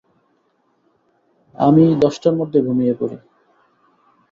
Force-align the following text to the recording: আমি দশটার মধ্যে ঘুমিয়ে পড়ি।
আমি 1.55 1.83
দশটার 2.03 2.33
মধ্যে 2.35 2.59
ঘুমিয়ে 2.61 2.93
পড়ি। 2.99 3.17